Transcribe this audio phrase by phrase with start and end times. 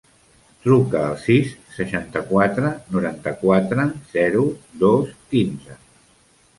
[0.61, 3.89] Truca al sis, seixanta-quatre, noranta-quatre,
[4.19, 4.45] zero,
[4.85, 5.83] dos, quinze.